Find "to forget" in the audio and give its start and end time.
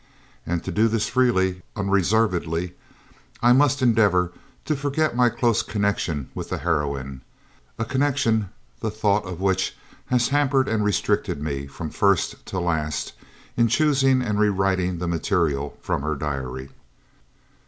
4.65-5.15